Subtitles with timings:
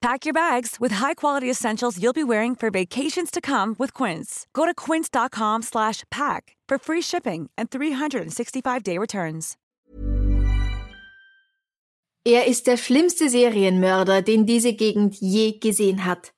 [0.00, 4.46] Pack your bags with high-quality essentials you'll be wearing for vacations to come with Quince.
[4.54, 9.56] Go to quince.com/pack for free shipping and 365-day returns.
[12.24, 16.34] Er ist der schlimmste Serienmörder, den diese Gegend je gesehen hat.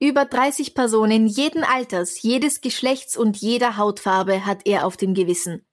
[0.00, 5.66] Über 30 Personen jeden Alters, jedes Geschlechts und jeder Hautfarbe hat er auf dem Gewissen.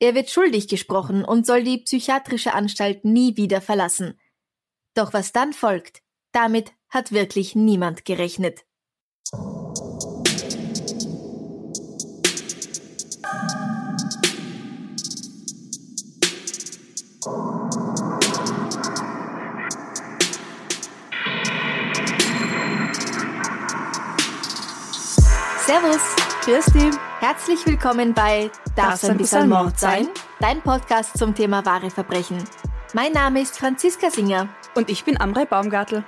[0.00, 4.18] Er wird schuldig gesprochen und soll die psychiatrische Anstalt nie wieder verlassen.
[4.94, 8.64] Doch was dann folgt, damit hat wirklich niemand gerechnet.
[25.66, 26.00] Servus,
[26.44, 26.96] grüß.
[27.20, 30.08] Herzlich willkommen bei Darf's ein bisschen Mord sein?
[30.40, 32.42] Dein Podcast zum Thema wahre Verbrechen.
[32.94, 34.48] Mein Name ist Franziska Singer.
[34.74, 36.04] Und ich bin Amrei Baumgartel.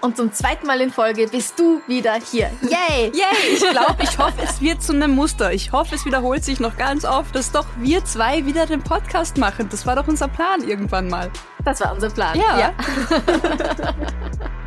[0.00, 2.50] Und zum zweiten Mal in Folge bist du wieder hier.
[2.62, 3.10] Yay!
[3.14, 3.54] Yay!
[3.54, 5.52] Ich glaube, ich hoffe, es wird zu einem Muster.
[5.52, 9.38] Ich hoffe, es wiederholt sich noch ganz oft, dass doch wir zwei wieder den Podcast
[9.38, 9.68] machen.
[9.70, 11.30] Das war doch unser Plan irgendwann mal.
[11.64, 12.38] Das war unser Plan.
[12.38, 12.58] Ja.
[12.58, 12.72] ja.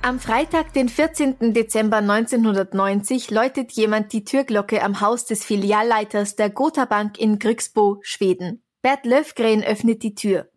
[0.00, 1.52] Am Freitag, den 14.
[1.52, 7.98] Dezember 1990, läutet jemand die Türglocke am Haus des Filialleiters der Gotha Bank in Grücksbo,
[8.00, 8.62] Schweden.
[8.80, 10.48] Bert Löfgren öffnet die Tür.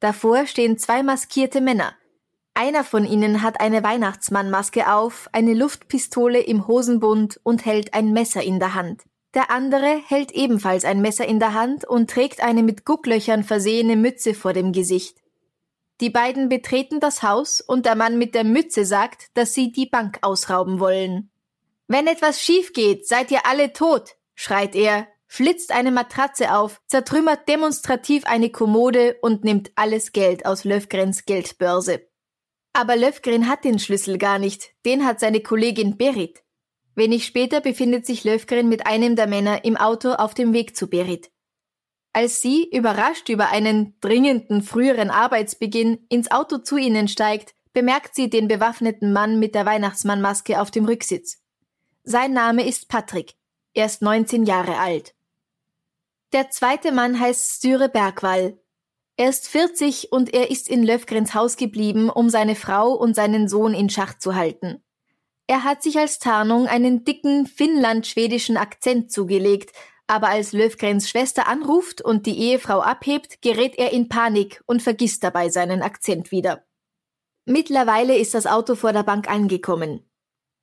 [0.00, 1.94] Davor stehen zwei maskierte Männer.
[2.54, 8.42] Einer von ihnen hat eine Weihnachtsmannmaske auf, eine Luftpistole im Hosenbund und hält ein Messer
[8.42, 9.04] in der Hand.
[9.34, 13.96] Der andere hält ebenfalls ein Messer in der Hand und trägt eine mit Gucklöchern versehene
[13.96, 15.18] Mütze vor dem Gesicht.
[16.00, 19.86] Die beiden betreten das Haus und der Mann mit der Mütze sagt, dass sie die
[19.86, 21.30] Bank ausrauben wollen.
[21.86, 27.48] Wenn etwas schief geht, seid ihr alle tot, schreit er, flitzt eine Matratze auf, zertrümmert
[27.48, 32.06] demonstrativ eine Kommode und nimmt alles Geld aus Löfgrens Geldbörse.
[32.74, 36.42] Aber Löfgren hat den Schlüssel gar nicht, den hat seine Kollegin Berit.
[36.94, 40.90] Wenig später befindet sich Löfgren mit einem der Männer im Auto auf dem Weg zu
[40.90, 41.30] Berit.
[42.12, 48.28] Als sie, überrascht über einen dringenden früheren Arbeitsbeginn, ins Auto zu ihnen steigt, bemerkt sie
[48.28, 51.38] den bewaffneten Mann mit der Weihnachtsmannmaske auf dem Rücksitz.
[52.04, 53.32] Sein Name ist Patrick.
[53.72, 55.14] Er ist 19 Jahre alt.
[56.32, 58.58] Der zweite Mann heißt Styre Bergwall.
[59.18, 63.48] Er ist 40 und er ist in Löfgrens Haus geblieben, um seine Frau und seinen
[63.48, 64.82] Sohn in Schach zu halten.
[65.46, 69.72] Er hat sich als Tarnung einen dicken finnland-schwedischen Akzent zugelegt,
[70.06, 75.22] aber als Löfgrens Schwester anruft und die Ehefrau abhebt, gerät er in Panik und vergisst
[75.22, 76.64] dabei seinen Akzent wieder.
[77.44, 80.08] Mittlerweile ist das Auto vor der Bank angekommen.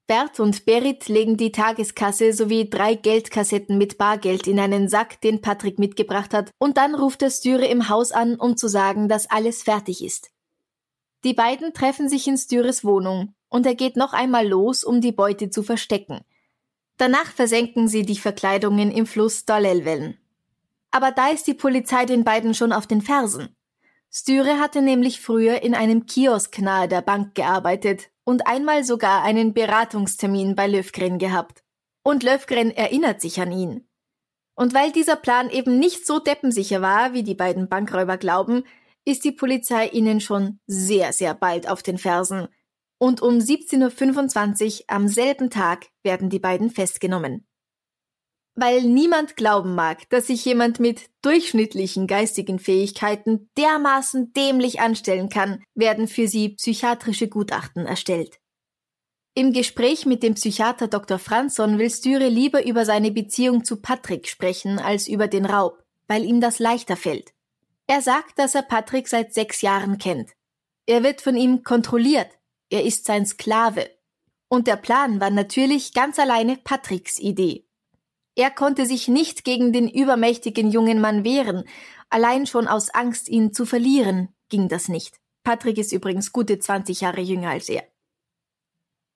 [0.09, 5.39] Bert und Berit legen die Tageskasse sowie drei Geldkassetten mit Bargeld in einen Sack, den
[5.39, 9.29] Patrick mitgebracht hat, und dann ruft der Styre im Haus an, um zu sagen, dass
[9.29, 10.31] alles fertig ist.
[11.23, 15.11] Die beiden treffen sich in Styres Wohnung, und er geht noch einmal los, um die
[15.11, 16.21] Beute zu verstecken.
[16.97, 20.17] Danach versenken sie die Verkleidungen im Fluss Dalelwellen.
[20.89, 23.55] Aber da ist die Polizei den beiden schon auf den Fersen.
[24.11, 29.53] Styre hatte nämlich früher in einem Kiosk nahe der Bank gearbeitet und einmal sogar einen
[29.53, 31.63] Beratungstermin bei Löfgren gehabt.
[32.03, 33.87] Und Löfgren erinnert sich an ihn.
[34.55, 38.63] Und weil dieser Plan eben nicht so deppensicher war, wie die beiden Bankräuber glauben,
[39.05, 42.47] ist die Polizei ihnen schon sehr, sehr bald auf den Fersen.
[42.97, 47.48] Und um 17.25 Uhr am selben Tag werden die beiden festgenommen.
[48.61, 55.63] Weil niemand glauben mag, dass sich jemand mit durchschnittlichen geistigen Fähigkeiten dermaßen dämlich anstellen kann,
[55.75, 58.37] werden für sie psychiatrische Gutachten erstellt.
[59.33, 61.19] Im Gespräch mit dem Psychiater Dr.
[61.19, 66.25] Franzson will Styre lieber über seine Beziehung zu Patrick sprechen als über den Raub, weil
[66.25, 67.31] ihm das leichter fällt.
[67.87, 70.31] Er sagt, dass er Patrick seit sechs Jahren kennt.
[70.85, 72.27] Er wird von ihm kontrolliert.
[72.69, 73.89] Er ist sein Sklave.
[74.49, 77.68] Und der Plan war natürlich ganz alleine Patricks Idee.
[78.39, 81.65] Er konnte sich nicht gegen den übermächtigen jungen Mann wehren,
[82.09, 85.19] allein schon aus Angst, ihn zu verlieren, ging das nicht.
[85.43, 87.83] Patrick ist übrigens gute 20 Jahre jünger als er.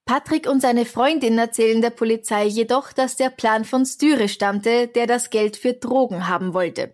[0.04, 5.08] Patrick und seine Freundin erzählen der Polizei jedoch, dass der Plan von Styre stammte, der
[5.08, 6.94] das Geld für Drogen haben wollte.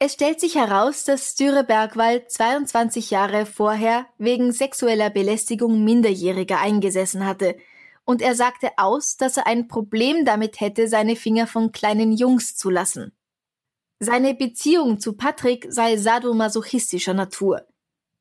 [0.00, 7.24] Es stellt sich heraus, dass Styre Bergwald 22 Jahre vorher wegen sexueller Belästigung Minderjähriger eingesessen
[7.24, 7.54] hatte
[8.04, 12.56] und er sagte aus, dass er ein Problem damit hätte, seine Finger von kleinen Jungs
[12.56, 13.12] zu lassen.
[14.00, 17.66] Seine Beziehung zu Patrick sei sadomasochistischer Natur.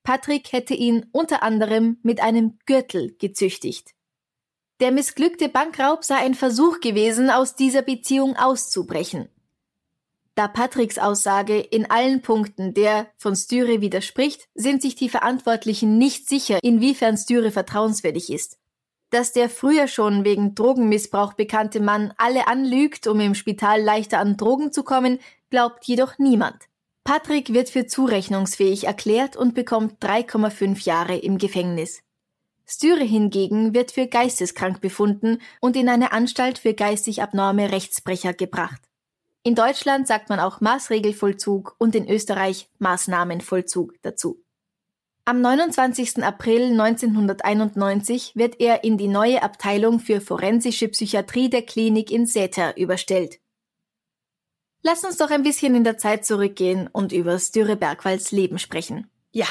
[0.03, 3.95] Patrick hätte ihn unter anderem mit einem Gürtel gezüchtigt.
[4.81, 9.29] Der missglückte Bankraub sei ein Versuch gewesen, aus dieser Beziehung auszubrechen.
[10.35, 16.29] Da Patricks Aussage in allen Punkten der von Styre widerspricht, sind sich die Verantwortlichen nicht
[16.29, 18.58] sicher, inwiefern Styre vertrauenswürdig ist.
[19.09, 24.37] Dass der früher schon wegen Drogenmissbrauch bekannte Mann alle anlügt, um im Spital leichter an
[24.37, 25.19] Drogen zu kommen,
[25.49, 26.69] glaubt jedoch niemand.
[27.03, 32.03] Patrick wird für zurechnungsfähig erklärt und bekommt 3,5 Jahre im Gefängnis.
[32.67, 38.79] Styre hingegen wird für geisteskrank befunden und in eine Anstalt für geistig abnorme Rechtsbrecher gebracht.
[39.41, 44.43] In Deutschland sagt man auch Maßregelvollzug und in Österreich Maßnahmenvollzug dazu.
[45.29, 46.23] Am 29.
[46.23, 52.75] April 1991 wird er in die neue Abteilung für forensische Psychiatrie der Klinik in Säter
[52.77, 53.39] überstellt.
[54.81, 59.11] Lass uns doch ein bisschen in der Zeit zurückgehen und über Styre Bergwalls Leben sprechen.
[59.29, 59.45] Ja,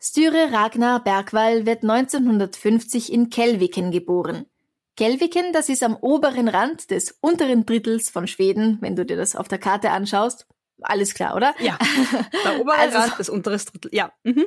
[0.00, 4.46] Styre Ragnar Bergwall wird 1950 in Kelviken geboren.
[4.96, 9.36] Kelviken, das ist am oberen Rand des unteren Drittels von Schweden, wenn du dir das
[9.36, 10.46] auf der Karte anschaust.
[10.80, 11.54] Alles klar, oder?
[11.58, 11.76] Ja.
[12.44, 14.10] Der obere also, Rand des unteren Drittels, ja.
[14.22, 14.46] Mhm.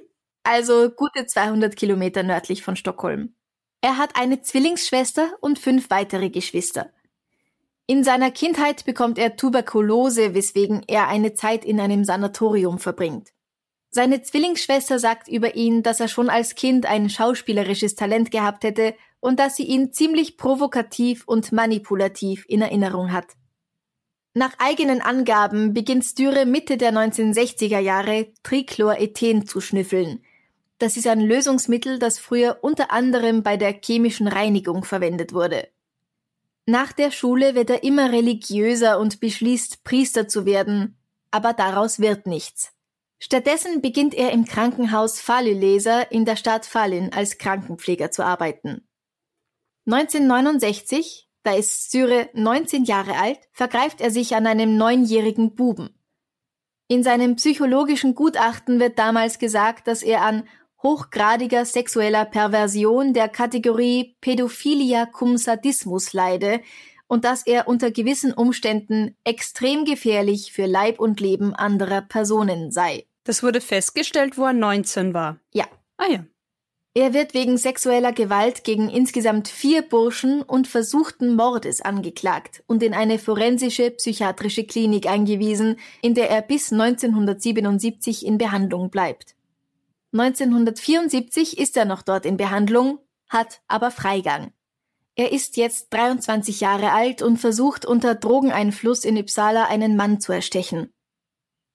[0.50, 3.36] Also gute 200 Kilometer nördlich von Stockholm.
[3.82, 6.90] Er hat eine Zwillingsschwester und fünf weitere Geschwister.
[7.86, 13.34] In seiner Kindheit bekommt er Tuberkulose, weswegen er eine Zeit in einem Sanatorium verbringt.
[13.90, 18.96] Seine Zwillingsschwester sagt über ihn, dass er schon als Kind ein schauspielerisches Talent gehabt hätte
[19.20, 23.34] und dass sie ihn ziemlich provokativ und manipulativ in Erinnerung hat.
[24.34, 30.24] Nach eigenen Angaben beginnt Styre Mitte der 1960er Jahre Trichlorethen zu schnüffeln.
[30.79, 35.68] Das ist ein Lösungsmittel, das früher unter anderem bei der chemischen Reinigung verwendet wurde.
[36.65, 40.97] Nach der Schule wird er immer religiöser und beschließt, Priester zu werden,
[41.31, 42.74] aber daraus wird nichts.
[43.19, 48.88] Stattdessen beginnt er im Krankenhaus Faluleser in der Stadt Falun als Krankenpfleger zu arbeiten.
[49.88, 55.97] 1969, da ist Syre 19 Jahre alt, vergreift er sich an einem neunjährigen Buben.
[56.89, 60.47] In seinem psychologischen Gutachten wird damals gesagt, dass er an
[60.83, 66.62] hochgradiger sexueller Perversion der Kategorie Pädophilia cum Sadismus leide
[67.07, 73.06] und dass er unter gewissen Umständen extrem gefährlich für Leib und Leben anderer Personen sei.
[73.24, 75.39] Das wurde festgestellt, wo er 19 war.
[75.53, 75.65] Ja.
[75.97, 76.25] Ah ja.
[76.94, 82.95] Er wird wegen sexueller Gewalt gegen insgesamt vier Burschen und versuchten Mordes angeklagt und in
[82.95, 89.37] eine forensische psychiatrische Klinik eingewiesen, in der er bis 1977 in Behandlung bleibt.
[90.13, 93.00] 1974 ist er noch dort in Behandlung,
[93.30, 94.54] hat aber Freigang.
[95.15, 100.31] Er ist jetzt 23 Jahre alt und versucht unter Drogeneinfluss in Uppsala einen Mann zu
[100.31, 100.94] erstechen.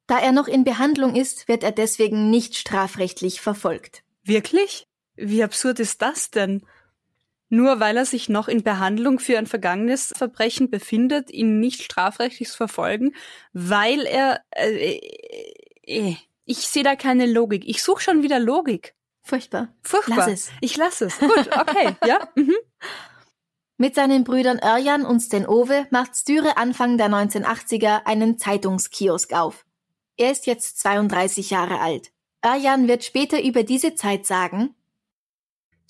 [0.06, 4.04] Da er noch in Behandlung ist, wird er deswegen nicht strafrechtlich verfolgt.
[4.22, 4.86] Wirklich?
[5.16, 6.62] Wie absurd ist das denn?
[7.48, 12.48] Nur weil er sich noch in Behandlung für ein vergangenes Verbrechen befindet, ihn nicht strafrechtlich
[12.48, 13.14] verfolgen,
[13.52, 14.40] weil er...
[14.52, 15.00] Äh,
[15.82, 17.64] äh, ich sehe da keine Logik.
[17.66, 18.94] Ich suche schon wieder Logik.
[19.22, 19.68] Furchtbar.
[19.82, 20.16] Furchtbar.
[20.16, 20.50] Lass es.
[20.60, 21.18] Ich lasse es.
[21.18, 22.28] Gut, okay, ja.
[22.34, 22.56] Mhm.
[23.76, 29.64] Mit seinen Brüdern Örjan und Sten Ove macht Styre Anfang der 1980er einen Zeitungskiosk auf.
[30.16, 32.12] Er ist jetzt 32 Jahre alt.
[32.44, 34.74] Örjan wird später über diese Zeit sagen,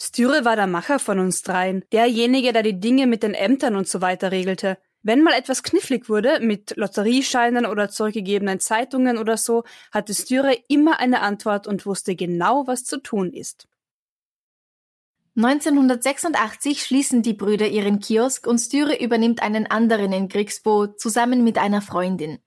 [0.01, 3.89] Styre war der Macher von uns dreien, derjenige, der die Dinge mit den Ämtern und
[3.89, 4.79] so weiter regelte.
[5.03, 11.01] Wenn mal etwas knifflig wurde, mit Lotteriescheinen oder zurückgegebenen Zeitungen oder so, hatte Styre immer
[11.01, 13.67] eine Antwort und wusste genau, was zu tun ist.
[15.35, 21.57] 1986 schließen die Brüder ihren Kiosk und Styre übernimmt einen anderen in Grigsbo zusammen mit
[21.59, 22.39] einer Freundin.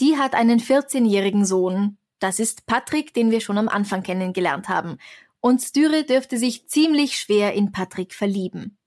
[0.00, 1.98] Die hat einen 14-jährigen Sohn.
[2.18, 4.96] Das ist Patrick, den wir schon am Anfang kennengelernt haben.
[5.40, 8.78] Und Styre dürfte sich ziemlich schwer in Patrick verlieben.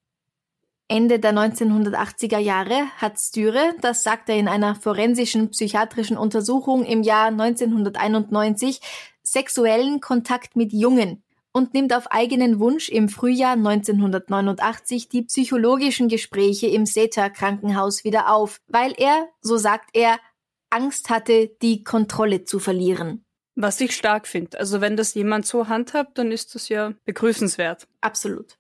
[0.92, 7.04] Ende der 1980er Jahre hat Styre, das sagt er in einer forensischen psychiatrischen Untersuchung im
[7.04, 8.82] Jahr 1991,
[9.22, 16.66] sexuellen Kontakt mit Jungen und nimmt auf eigenen Wunsch im Frühjahr 1989 die psychologischen Gespräche
[16.66, 20.18] im SETA Krankenhaus wieder auf, weil er, so sagt er,
[20.72, 23.24] Angst hatte, die Kontrolle zu verlieren.
[23.54, 24.58] Was ich stark finde.
[24.60, 27.88] Also wenn das jemand so handhabt, dann ist das ja begrüßenswert.
[28.02, 28.59] Absolut.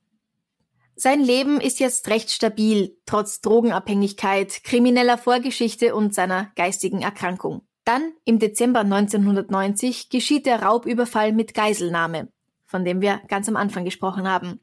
[1.01, 7.61] Sein Leben ist jetzt recht stabil, trotz Drogenabhängigkeit, krimineller Vorgeschichte und seiner geistigen Erkrankung.
[7.85, 12.27] Dann, im Dezember 1990, geschieht der Raubüberfall mit Geiselnahme
[12.69, 14.59] von dem wir ganz am Anfang gesprochen haben.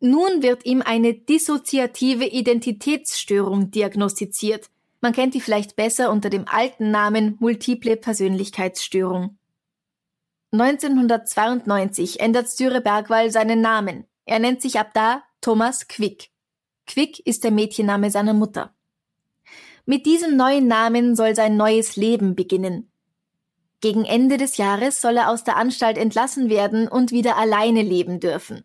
[0.00, 4.68] Nun wird ihm eine dissoziative Identitätsstörung diagnostiziert.
[5.00, 9.38] Man kennt die vielleicht besser unter dem alten Namen multiple Persönlichkeitsstörung.
[10.52, 14.06] 1992 ändert Styre Bergwall seinen Namen.
[14.24, 16.30] Er nennt sich ab da Thomas Quick.
[16.86, 18.74] Quick ist der Mädchenname seiner Mutter.
[19.86, 22.92] Mit diesem neuen Namen soll sein neues Leben beginnen.
[23.80, 28.20] Gegen Ende des Jahres soll er aus der Anstalt entlassen werden und wieder alleine leben
[28.20, 28.64] dürfen.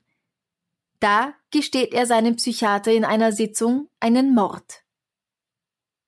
[1.00, 4.84] Da gesteht er seinem Psychiater in einer Sitzung einen Mord.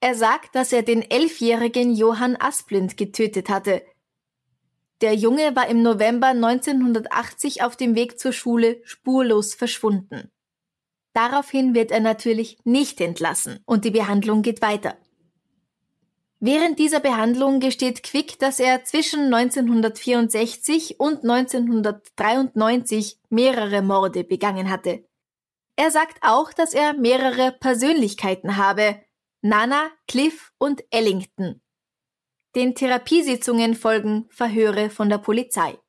[0.02, 3.84] Er sagt, dass er den elfjährigen Johann Asplund getötet hatte.
[5.00, 10.30] Der Junge war im November 1980 auf dem Weg zur Schule spurlos verschwunden.
[11.18, 14.96] Daraufhin wird er natürlich nicht entlassen und die Behandlung geht weiter.
[16.40, 25.08] Während dieser Behandlung gesteht Quick, dass er zwischen 1964 und 1993 mehrere Morde begangen hatte.
[25.76, 29.02] Er sagt auch, dass er mehrere Persönlichkeiten habe,
[29.42, 31.64] Nana, Cliff und Ellington.
[32.54, 35.80] Den Therapiesitzungen folgen Verhöre von der Polizei.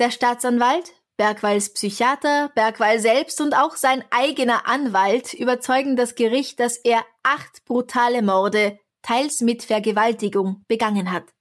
[0.00, 6.76] Der Staatsanwalt, Bergwalls Psychiater, Bergwall selbst und auch sein eigener Anwalt überzeugen das Gericht, dass
[6.76, 11.32] er acht brutale Morde teils mit Vergewaltigung, begangen hat.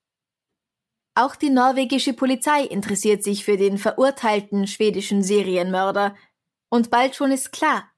[1.17, 6.15] Auch die norwegische Polizei interessiert sich für den verurteilten schwedischen Serienmörder.
[6.69, 7.89] Und bald schon ist klar,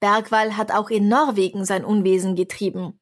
[0.00, 2.98] Bergwall hat auch in Norwegen sein Unwesen getrieben.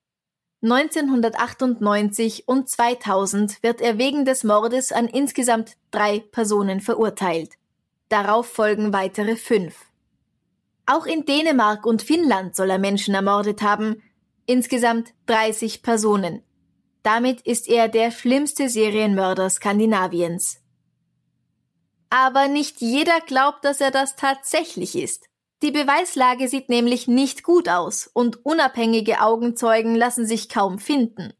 [0.62, 7.58] 1998 und 2000 wird er wegen des Mordes an insgesamt drei Personen verurteilt.
[8.08, 9.86] Darauf folgen weitere fünf.
[10.86, 14.02] Auch in Dänemark und Finnland soll er Menschen ermordet haben,
[14.46, 16.42] insgesamt 30 Personen.
[17.02, 20.60] Damit ist er der schlimmste Serienmörder Skandinaviens.
[22.10, 25.26] Aber nicht jeder glaubt, dass er das tatsächlich ist.
[25.62, 31.34] Die Beweislage sieht nämlich nicht gut aus und unabhängige Augenzeugen lassen sich kaum finden.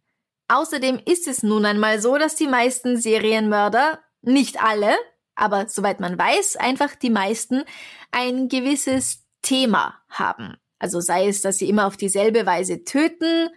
[0.49, 4.97] Außerdem ist es nun einmal so, dass die meisten Serienmörder, nicht alle,
[5.39, 7.65] aber soweit man weiß, einfach die meisten,
[8.11, 10.57] ein gewisses Thema haben.
[10.79, 13.49] Also sei es, dass sie immer auf dieselbe Weise töten,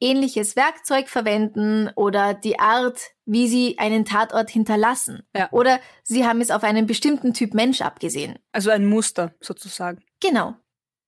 [0.00, 5.22] ähnliches Werkzeug verwenden oder die Art, wie sie einen Tatort hinterlassen.
[5.34, 5.48] Ja.
[5.52, 8.38] Oder sie haben es auf einen bestimmten Typ Mensch abgesehen.
[8.52, 10.02] Also ein Muster sozusagen.
[10.20, 10.54] Genau.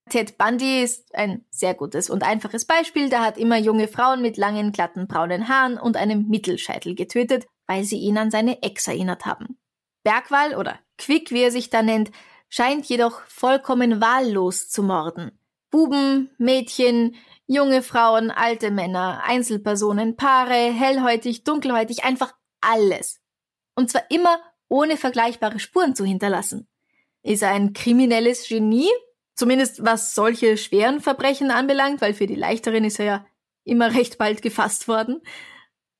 [0.08, 3.10] Ted Bundy ist ein sehr gutes und einfaches Beispiel.
[3.10, 7.84] Der hat immer junge Frauen mit langen, glatten, braunen Haaren und einem Mittelscheitel getötet, weil
[7.84, 9.58] sie ihn an seine Ex erinnert haben.
[10.08, 12.10] Bergwall oder Quick, wie er sich da nennt,
[12.48, 15.38] scheint jedoch vollkommen wahllos zu morden.
[15.70, 17.14] Buben, Mädchen,
[17.46, 23.20] junge Frauen, alte Männer, Einzelpersonen, Paare, hellhäutig, dunkelhäutig, einfach alles.
[23.74, 26.68] Und zwar immer ohne vergleichbare Spuren zu hinterlassen.
[27.22, 28.88] Ist er ein kriminelles Genie?
[29.34, 33.26] Zumindest was solche schweren Verbrechen anbelangt, weil für die leichteren ist er ja
[33.64, 35.20] immer recht bald gefasst worden.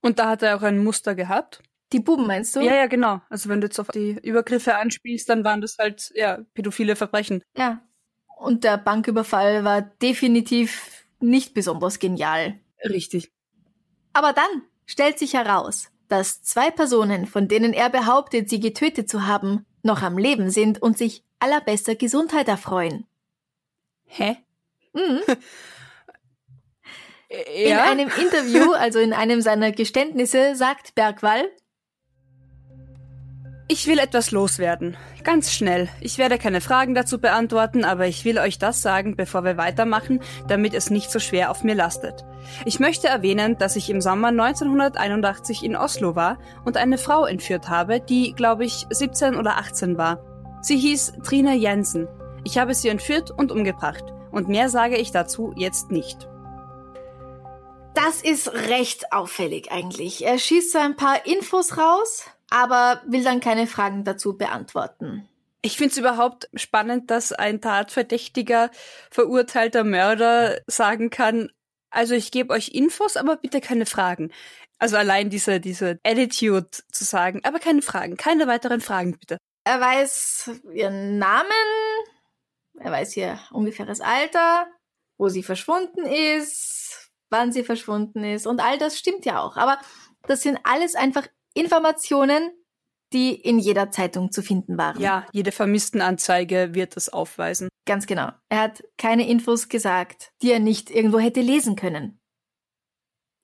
[0.01, 1.63] Und da hat er auch ein Muster gehabt?
[1.93, 2.61] Die Buben meinst du?
[2.61, 3.21] Ja, ja, genau.
[3.31, 7.43] Also wenn du jetzt auf die Übergriffe anspielst, dann waren das halt, ja, pädophile Verbrechen.
[7.57, 7.81] Ja,
[8.39, 12.59] und der Banküberfall war definitiv nicht besonders genial.
[12.85, 13.33] Richtig.
[14.13, 19.27] Aber dann stellt sich heraus, dass zwei Personen, von denen er behauptet, sie getötet zu
[19.27, 23.07] haben, noch am Leben sind und sich allerbester Gesundheit erfreuen.
[24.07, 24.37] Hä?
[24.93, 25.21] Mhm.
[27.31, 27.39] ja?
[27.49, 31.51] In einem Interview, also in einem seiner Geständnisse, sagt Bergwall,
[33.71, 34.97] ich will etwas loswerden.
[35.25, 35.91] Ganz schnell.
[36.01, 40.21] Ich werde keine Fragen dazu beantworten, aber ich will euch das sagen, bevor wir weitermachen,
[40.49, 42.25] damit es nicht so schwer auf mir lastet.
[42.65, 47.69] Ich möchte erwähnen, dass ich im Sommer 1981 in Oslo war und eine Frau entführt
[47.69, 50.25] habe, die, glaube ich, 17 oder 18 war.
[50.63, 52.09] Sie hieß Trine Jensen.
[52.45, 54.05] Ich habe sie entführt und umgebracht.
[54.31, 56.27] Und mehr sage ich dazu jetzt nicht.
[57.95, 60.25] Das ist recht auffällig eigentlich.
[60.25, 65.29] Er schießt so ein paar Infos raus, aber will dann keine Fragen dazu beantworten.
[65.63, 68.71] Ich finde es überhaupt spannend, dass ein Tatverdächtiger,
[69.11, 71.51] verurteilter Mörder sagen kann,
[71.91, 74.31] also ich gebe euch Infos, aber bitte keine Fragen.
[74.79, 79.39] Also allein diese, diese Attitude zu sagen, aber keine Fragen, keine weiteren Fragen bitte.
[79.65, 81.51] Er weiß ihren Namen,
[82.79, 84.69] er weiß ihr ungefähres Alter,
[85.19, 89.57] wo sie verschwunden ist, wann sie verschwunden ist und all das stimmt ja auch.
[89.57, 89.79] Aber
[90.29, 91.27] das sind alles einfach
[91.59, 92.53] Informationen,
[93.13, 95.01] die in jeder Zeitung zu finden waren.
[95.01, 97.69] Ja, jede Vermisstenanzeige wird das aufweisen.
[97.87, 98.31] Ganz genau.
[98.49, 102.21] Er hat keine Infos gesagt, die er nicht irgendwo hätte lesen können.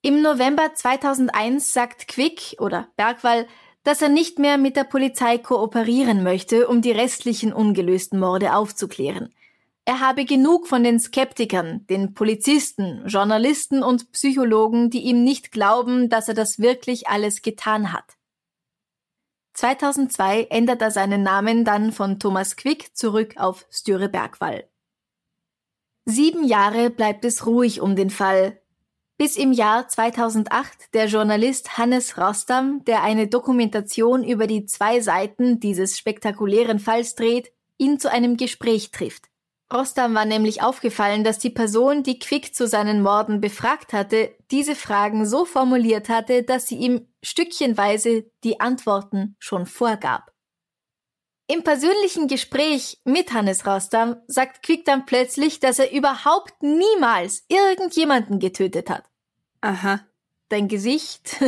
[0.03, 3.47] Im November 2001 sagt Quick oder Bergwall,
[3.83, 9.33] dass er nicht mehr mit der Polizei kooperieren möchte, um die restlichen ungelösten Morde aufzuklären.
[9.87, 16.09] Er habe genug von den Skeptikern, den Polizisten, Journalisten und Psychologen, die ihm nicht glauben,
[16.09, 18.17] dass er das wirklich alles getan hat.
[19.53, 24.67] 2002 ändert er seinen Namen dann von Thomas Quick zurück auf Styre Bergwall.
[26.05, 28.59] Sieben Jahre bleibt es ruhig um den Fall,
[29.17, 35.59] bis im Jahr 2008 der Journalist Hannes Rostam, der eine Dokumentation über die zwei Seiten
[35.59, 39.29] dieses spektakulären Falls dreht, ihn zu einem Gespräch trifft.
[39.73, 44.75] Rostam war nämlich aufgefallen, dass die Person, die Quick zu seinen Morden befragt hatte, diese
[44.75, 50.31] Fragen so formuliert hatte, dass sie ihm stückchenweise die Antworten schon vorgab.
[51.47, 58.39] Im persönlichen Gespräch mit Hannes Rostam sagt Quick dann plötzlich, dass er überhaupt niemals irgendjemanden
[58.39, 59.03] getötet hat.
[59.61, 60.01] Aha.
[60.49, 61.41] Dein Gesicht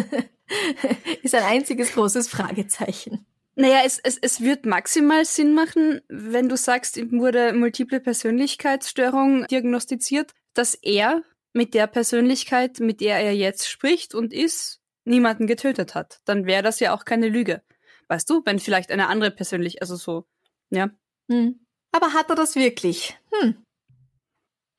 [1.24, 3.26] ist ein einziges großes Fragezeichen.
[3.60, 9.48] Naja, es, es, es wird maximal Sinn machen, wenn du sagst, ihm wurde multiple Persönlichkeitsstörung
[9.48, 11.24] diagnostiziert, dass er
[11.54, 16.20] mit der Persönlichkeit, mit der er jetzt spricht und ist, niemanden getötet hat.
[16.26, 17.64] Dann wäre das ja auch keine Lüge.
[18.10, 20.28] Weißt du, wenn vielleicht eine andere persönlich, also so,
[20.70, 20.92] ja.
[21.32, 21.66] Hm.
[21.92, 23.18] Aber hat er das wirklich?
[23.32, 23.64] Hm.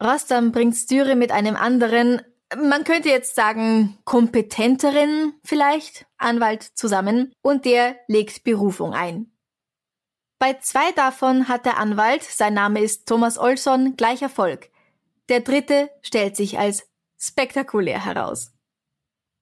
[0.01, 2.23] Rostam bringt Styre mit einem anderen,
[2.57, 9.33] man könnte jetzt sagen, kompetenteren vielleicht Anwalt zusammen und der legt Berufung ein.
[10.39, 14.71] Bei zwei davon hat der Anwalt, sein Name ist Thomas Olson, gleich Erfolg.
[15.29, 16.89] Der dritte stellt sich als
[17.19, 18.53] spektakulär heraus.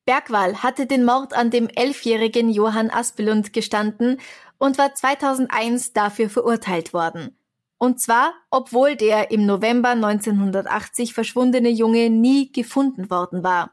[0.06, 4.20] Bergwall hatte den Mord an dem elfjährigen Johann Aspelund gestanden
[4.58, 7.35] und war 2001 dafür verurteilt worden.
[7.78, 13.72] Und zwar, obwohl der im November 1980 verschwundene Junge nie gefunden worden war.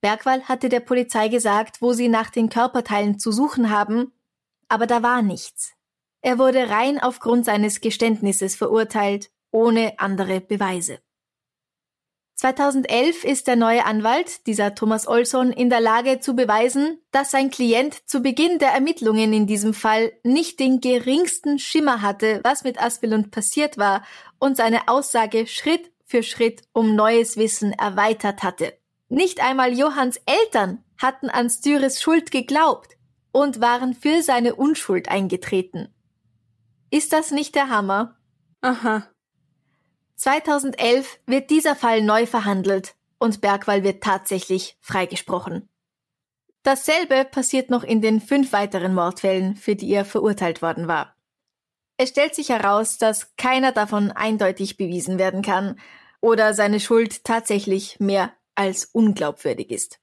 [0.00, 4.12] Bergwall hatte der Polizei gesagt, wo sie nach den Körperteilen zu suchen haben,
[4.68, 5.74] aber da war nichts.
[6.22, 10.98] Er wurde rein aufgrund seines Geständnisses verurteilt, ohne andere Beweise.
[12.36, 17.50] 2011 ist der neue Anwalt, dieser Thomas Olson, in der Lage zu beweisen, dass sein
[17.50, 22.80] Klient zu Beginn der Ermittlungen in diesem Fall nicht den geringsten Schimmer hatte, was mit
[22.80, 24.04] Aspelund passiert war
[24.38, 28.74] und seine Aussage Schritt für Schritt um neues Wissen erweitert hatte.
[29.08, 32.98] Nicht einmal Johanns Eltern hatten an Styres Schuld geglaubt
[33.32, 35.88] und waren für seine Unschuld eingetreten.
[36.90, 38.16] Ist das nicht der Hammer?
[38.60, 39.08] Aha.
[40.16, 45.68] 2011 wird dieser Fall neu verhandelt und Bergwall wird tatsächlich freigesprochen.
[46.62, 51.14] Dasselbe passiert noch in den fünf weiteren Mordfällen, für die er verurteilt worden war.
[51.96, 55.78] Es stellt sich heraus, dass keiner davon eindeutig bewiesen werden kann
[56.20, 60.00] oder seine Schuld tatsächlich mehr als unglaubwürdig ist.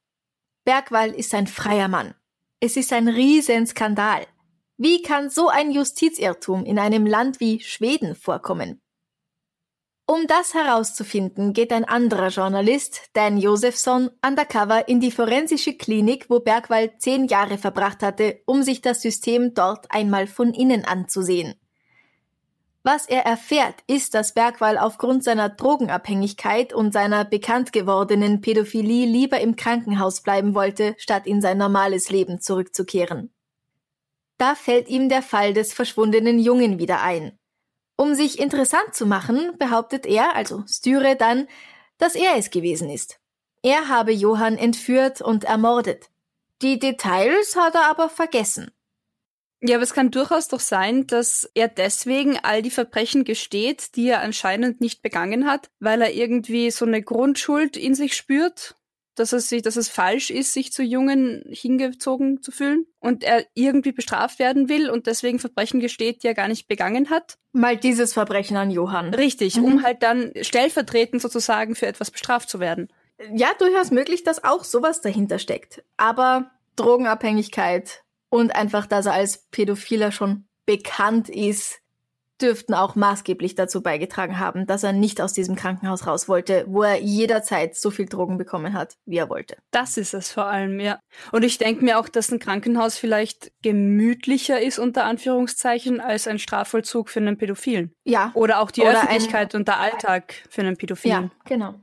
[0.64, 2.16] Bergwall ist ein freier Mann.
[2.60, 4.26] Es ist ein Riesenskandal.
[4.78, 8.82] Wie kann so ein Justizirrtum in einem Land wie Schweden vorkommen?
[10.06, 16.42] Um das herauszufinden, geht ein anderer Journalist, Dan Josephson, undercover in die forensische Klinik, wo
[16.42, 21.56] Bergwald zehn Jahre verbracht hatte, um sich das System dort einmal von innen anzusehen.
[22.86, 29.40] Was er erfährt, ist, dass Bergwall aufgrund seiner Drogenabhängigkeit und seiner bekannt gewordenen Pädophilie lieber
[29.40, 33.34] im Krankenhaus bleiben wollte, statt in sein normales Leben zurückzukehren.
[34.38, 37.40] Da fällt ihm der Fall des verschwundenen Jungen wieder ein.
[37.96, 41.48] Um sich interessant zu machen, behauptet er, also Styre dann,
[41.98, 43.20] dass er es gewesen ist.
[43.62, 46.10] Er habe Johann entführt und ermordet.
[46.62, 48.72] Die Details hat er aber vergessen.
[49.62, 54.10] Ja, aber es kann durchaus doch sein, dass er deswegen all die Verbrechen gesteht, die
[54.10, 58.76] er anscheinend nicht begangen hat, weil er irgendwie so eine Grundschuld in sich spürt
[59.16, 63.46] dass es sich, dass es falsch ist, sich zu Jungen hingezogen zu fühlen und er
[63.54, 67.38] irgendwie bestraft werden will und deswegen Verbrechen gesteht, die er gar nicht begangen hat.
[67.52, 69.14] Mal dieses Verbrechen an Johann.
[69.14, 69.66] Richtig, mhm.
[69.66, 72.88] um halt dann stellvertretend sozusagen für etwas bestraft zu werden.
[73.34, 75.84] Ja, durchaus möglich, dass auch sowas dahinter steckt.
[75.98, 81.80] Aber Drogenabhängigkeit und einfach, dass er als Pädophiler schon bekannt ist,
[82.44, 86.84] dürften auch maßgeblich dazu beigetragen haben, dass er nicht aus diesem Krankenhaus raus wollte, wo
[86.84, 89.58] er jederzeit so viel Drogen bekommen hat, wie er wollte.
[89.72, 91.00] Das ist es vor allem, ja.
[91.32, 96.38] Und ich denke mir auch, dass ein Krankenhaus vielleicht gemütlicher ist, unter Anführungszeichen, als ein
[96.38, 97.94] Strafvollzug für einen Pädophilen.
[98.04, 98.32] Ja.
[98.34, 101.24] Oder auch die Oder Öffentlichkeit und der Alltag für einen Pädophilen.
[101.24, 101.76] Ja, genau.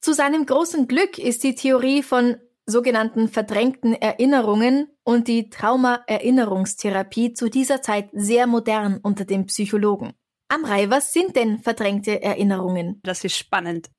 [0.00, 7.48] Zu seinem großen Glück ist die Theorie von sogenannten verdrängten Erinnerungen und die Trauma-Erinnerungstherapie zu
[7.48, 10.14] dieser Zeit sehr modern unter den Psychologen.
[10.48, 13.00] Amrei, was sind denn verdrängte Erinnerungen?
[13.02, 13.90] Das ist spannend.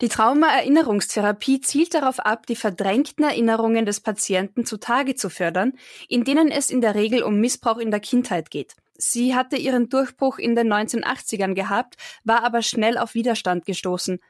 [0.00, 5.72] Die Trauma-Erinnerungstherapie zielt darauf ab, die verdrängten Erinnerungen des Patienten zutage zu fördern,
[6.08, 8.74] in denen es in der Regel um Missbrauch in der Kindheit geht.
[8.96, 14.20] Sie hatte ihren Durchbruch in den 1980ern gehabt, war aber schnell auf Widerstand gestoßen.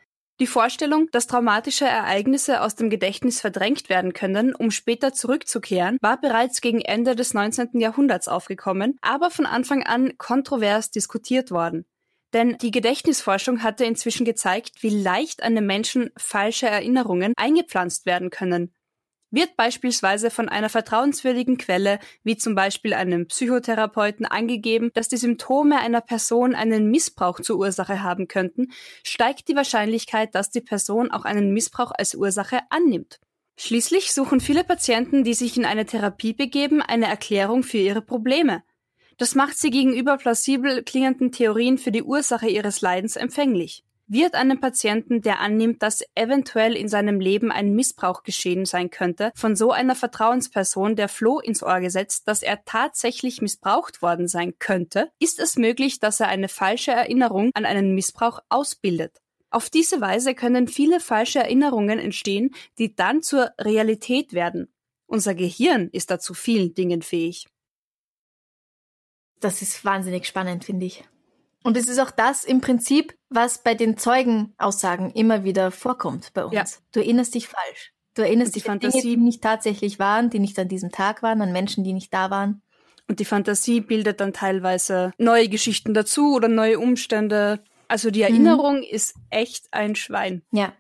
[0.40, 6.20] Die Vorstellung, dass traumatische Ereignisse aus dem Gedächtnis verdrängt werden können, um später zurückzukehren, war
[6.20, 7.79] bereits gegen Ende des 19.
[7.79, 11.87] Jahrhunderts aufgekommen, aber von Anfang an kontrovers diskutiert worden.
[12.33, 18.75] Denn die Gedächtnisforschung hatte inzwischen gezeigt, wie leicht einem Menschen falsche Erinnerungen eingepflanzt werden können.
[19.35, 25.81] Wird beispielsweise von einer vertrauenswürdigen Quelle, wie zum Beispiel einem Psychotherapeuten, angegeben, dass die Symptome
[25.81, 28.68] einer Person einen Missbrauch zur Ursache haben könnten,
[29.03, 33.18] steigt die Wahrscheinlichkeit, dass die Person auch einen Missbrauch als Ursache annimmt.
[33.59, 38.62] Schließlich suchen viele Patienten, die sich in eine Therapie begeben, eine Erklärung für ihre Probleme.
[39.16, 43.84] Das macht sie gegenüber plausibel klingenden Theorien für die Ursache ihres Leidens empfänglich.
[44.07, 49.33] Wird einem Patienten, der annimmt, dass eventuell in seinem Leben ein Missbrauch geschehen sein könnte,
[49.35, 54.59] von so einer Vertrauensperson der Floh ins Ohr gesetzt, dass er tatsächlich missbraucht worden sein
[54.59, 59.23] könnte, ist es möglich, dass er eine falsche Erinnerung an einen Missbrauch ausbildet.
[59.51, 64.69] Auf diese Weise können viele falsche Erinnerungen entstehen, die dann zur Realität werden.
[65.07, 67.47] Unser Gehirn ist dazu vielen Dingen fähig.
[69.40, 71.05] Das ist wahnsinnig spannend, finde ich.
[71.64, 76.44] Und es ist auch das im Prinzip, was bei den Zeugenaussagen immer wieder vorkommt bei
[76.44, 76.55] uns.
[76.55, 76.64] Ja.
[76.92, 77.92] Du erinnerst dich falsch.
[78.14, 81.40] Du erinnerst dich an Dinge, die nicht tatsächlich waren, die nicht an diesem Tag waren,
[81.40, 82.62] an Menschen, die nicht da waren.
[83.09, 87.64] Und die Fantasie bildet dann teilweise neue Geschichten dazu oder neue Umstände.
[87.88, 88.27] Also die mhm.
[88.27, 88.87] Erinnerung mhm.
[88.88, 90.42] ist echt ein Schwein.
[90.53, 90.74] Ja.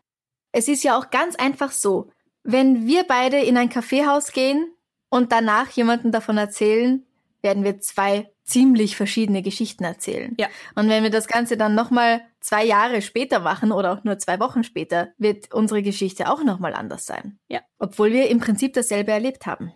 [0.52, 2.10] Es ist ja auch ganz einfach so,
[2.42, 4.70] wenn wir beide in ein Kaffeehaus gehen
[5.08, 7.04] und danach jemanden davon erzählen,
[7.40, 10.34] werden wir zwei ziemlich verschiedene Geschichten erzählen.
[10.38, 10.48] Ja.
[10.74, 14.38] Und wenn wir das Ganze dann nochmal zwei Jahre später machen oder auch nur zwei
[14.38, 17.38] Wochen später, wird unsere Geschichte auch nochmal anders sein.
[17.48, 17.60] Ja.
[17.78, 19.72] Obwohl wir im Prinzip dasselbe erlebt haben.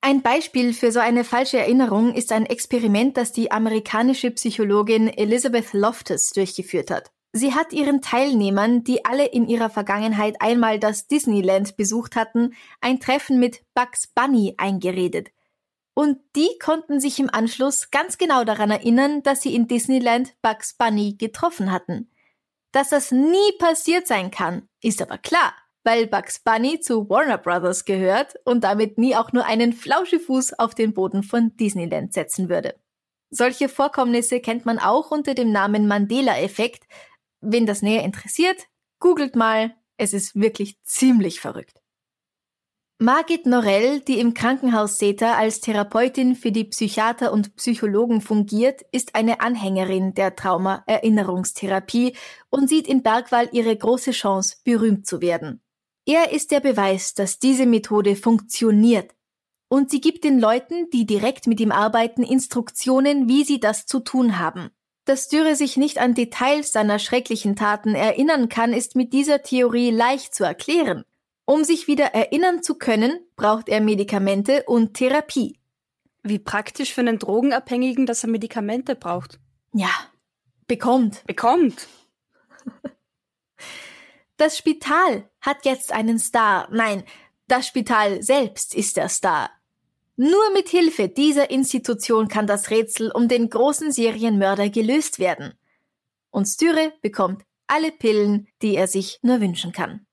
[0.00, 5.72] Ein Beispiel für so eine falsche Erinnerung ist ein Experiment, das die amerikanische Psychologin Elizabeth
[5.72, 7.10] Loftus durchgeführt hat.
[7.32, 13.00] Sie hat ihren Teilnehmern, die alle in ihrer Vergangenheit einmal das Disneyland besucht hatten, ein
[13.00, 15.28] Treffen mit Bugs Bunny eingeredet,
[15.98, 20.74] und die konnten sich im Anschluss ganz genau daran erinnern, dass sie in Disneyland Bugs
[20.74, 22.08] Bunny getroffen hatten.
[22.70, 27.84] Dass das nie passiert sein kann, ist aber klar, weil Bugs Bunny zu Warner Brothers
[27.84, 32.76] gehört und damit nie auch nur einen Flauschefuß auf den Boden von Disneyland setzen würde.
[33.30, 36.84] Solche Vorkommnisse kennt man auch unter dem Namen Mandela-Effekt.
[37.40, 38.68] Wen das näher interessiert,
[39.00, 39.74] googelt mal.
[39.96, 41.82] Es ist wirklich ziemlich verrückt.
[43.00, 49.14] Margit Norell, die im Krankenhaus SETA als Therapeutin für die Psychiater und Psychologen fungiert, ist
[49.14, 52.16] eine Anhängerin der Trauma-Erinnerungstherapie
[52.50, 55.60] und sieht in Bergwall ihre große Chance, berühmt zu werden.
[56.06, 59.14] Er ist der Beweis, dass diese Methode funktioniert.
[59.68, 64.00] Und sie gibt den Leuten, die direkt mit ihm arbeiten, Instruktionen, wie sie das zu
[64.00, 64.70] tun haben.
[65.04, 69.92] Dass Dürre sich nicht an Details seiner schrecklichen Taten erinnern kann, ist mit dieser Theorie
[69.92, 71.04] leicht zu erklären.
[71.48, 75.58] Um sich wieder erinnern zu können, braucht er Medikamente und Therapie.
[76.22, 79.40] Wie praktisch für einen Drogenabhängigen, dass er Medikamente braucht.
[79.72, 79.88] Ja,
[80.66, 81.24] bekommt.
[81.26, 81.88] Bekommt.
[84.36, 86.68] Das Spital hat jetzt einen Star.
[86.70, 87.02] Nein,
[87.48, 89.50] das Spital selbst ist der Star.
[90.14, 95.54] Nur mit Hilfe dieser Institution kann das Rätsel um den großen Serienmörder gelöst werden.
[96.30, 100.06] Und Styre bekommt alle Pillen, die er sich nur wünschen kann.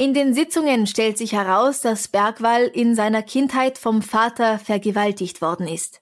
[0.00, 5.68] In den Sitzungen stellt sich heraus, dass Bergwall in seiner Kindheit vom Vater vergewaltigt worden
[5.68, 6.00] ist.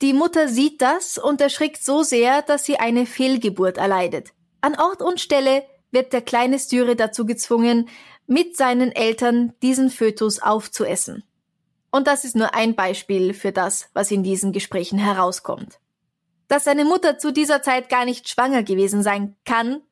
[0.00, 4.32] Die Mutter sieht das und erschrickt so sehr, dass sie eine Fehlgeburt erleidet.
[4.60, 7.88] An Ort und Stelle wird der kleine Styre dazu gezwungen,
[8.28, 11.24] mit seinen Eltern diesen Fötus aufzuessen.
[11.90, 15.80] Und das ist nur ein Beispiel für das, was in diesen Gesprächen herauskommt.
[16.46, 19.82] Dass seine Mutter zu dieser Zeit gar nicht schwanger gewesen sein kann,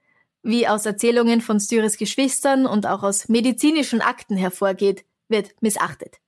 [0.43, 6.19] wie aus Erzählungen von Styres Geschwistern und auch aus medizinischen Akten hervorgeht, wird missachtet.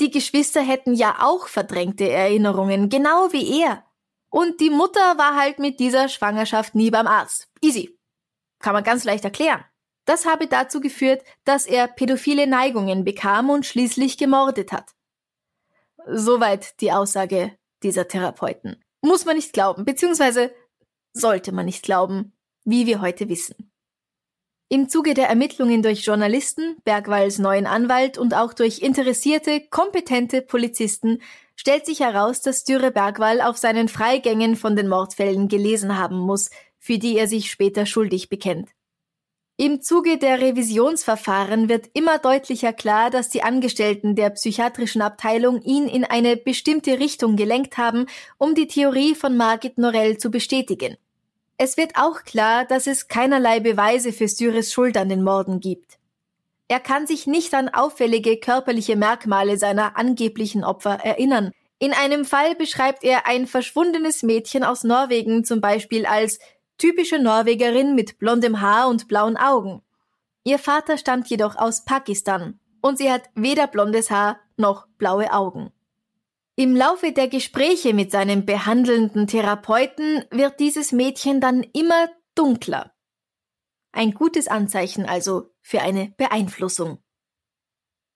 [0.00, 3.84] Die Geschwister hätten ja auch verdrängte Erinnerungen, genau wie er.
[4.30, 7.48] Und die Mutter war halt mit dieser Schwangerschaft nie beim Arzt.
[7.60, 7.98] Easy.
[8.60, 9.64] Kann man ganz leicht erklären.
[10.04, 14.94] Das habe dazu geführt, dass er pädophile Neigungen bekam und schließlich gemordet hat.
[16.06, 18.82] Soweit die Aussage dieser Therapeuten.
[19.02, 20.54] Muss man nicht glauben, beziehungsweise
[21.12, 22.32] sollte man nicht glauben,
[22.68, 23.70] wie wir heute wissen.
[24.68, 31.22] Im Zuge der Ermittlungen durch Journalisten, Bergwalls neuen Anwalt und auch durch interessierte, kompetente Polizisten
[31.56, 36.50] stellt sich heraus, dass Dürre Bergwall auf seinen Freigängen von den Mordfällen gelesen haben muss,
[36.78, 38.68] für die er sich später schuldig bekennt.
[39.56, 45.88] Im Zuge der Revisionsverfahren wird immer deutlicher klar, dass die Angestellten der psychiatrischen Abteilung ihn
[45.88, 50.98] in eine bestimmte Richtung gelenkt haben, um die Theorie von Margit Norell zu bestätigen.
[51.60, 55.98] Es wird auch klar, dass es keinerlei Beweise für Styres Schuld an den Morden gibt.
[56.68, 61.50] Er kann sich nicht an auffällige körperliche Merkmale seiner angeblichen Opfer erinnern.
[61.80, 66.38] In einem Fall beschreibt er ein verschwundenes Mädchen aus Norwegen zum Beispiel als
[66.76, 69.82] typische Norwegerin mit blondem Haar und blauen Augen.
[70.44, 75.72] Ihr Vater stammt jedoch aus Pakistan und sie hat weder blondes Haar noch blaue Augen.
[76.58, 82.96] Im Laufe der Gespräche mit seinem behandelnden Therapeuten wird dieses Mädchen dann immer dunkler.
[83.92, 86.98] Ein gutes Anzeichen also für eine Beeinflussung.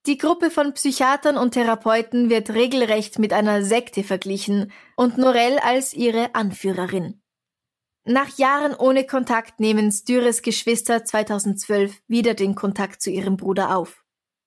[0.06, 5.94] Die Gruppe von Psychiatern und Therapeuten wird regelrecht mit einer Sekte verglichen und Norell als
[5.94, 7.22] ihre Anführerin.
[8.04, 14.04] Nach Jahren ohne Kontakt nehmen Styres Geschwister 2012 wieder den Kontakt zu ihrem Bruder auf.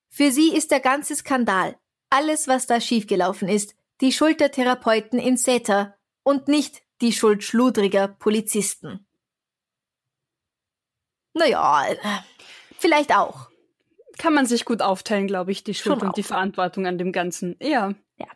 [0.10, 1.78] Für sie ist der ganze Skandal,
[2.10, 7.44] alles was da schiefgelaufen ist, die Schuld der Therapeuten in Säter und nicht die Schuld
[7.44, 9.06] schludriger Polizisten.
[11.34, 11.86] Naja,
[12.78, 13.50] vielleicht auch.
[14.18, 16.16] Kann man sich gut aufteilen, glaube ich, die Schuld Schon und auch.
[16.16, 17.58] die Verantwortung an dem Ganzen.
[17.62, 17.94] Ja.
[18.18, 18.28] Ja.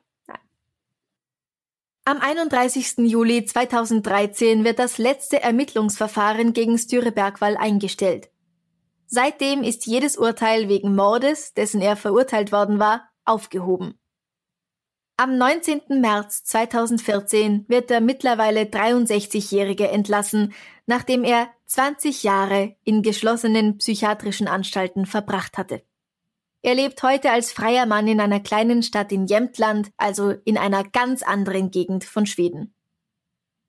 [2.03, 2.97] Am 31.
[3.09, 8.29] Juli 2013 wird das letzte Ermittlungsverfahren gegen Styre Bergwall eingestellt.
[9.07, 13.97] Seitdem ist jedes Urteil wegen Mordes, dessen er verurteilt worden war, aufgehoben.
[15.21, 15.99] Am 19.
[15.99, 20.53] März 2014 wird der mittlerweile 63-Jährige entlassen,
[20.85, 25.83] nachdem er 20 Jahre in geschlossenen psychiatrischen Anstalten verbracht hatte.
[26.61, 30.85] Er lebt heute als freier Mann in einer kleinen Stadt in Jämtland, also in einer
[30.85, 32.73] ganz anderen Gegend von Schweden.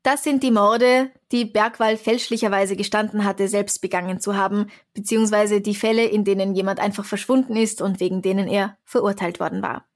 [0.04, 5.74] Das sind die Morde, die Bergwall fälschlicherweise gestanden hatte, selbst begangen zu haben, beziehungsweise die
[5.74, 9.89] Fälle, in denen jemand einfach verschwunden ist und wegen denen er verurteilt worden war.